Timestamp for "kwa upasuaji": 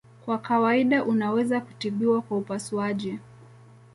2.21-3.19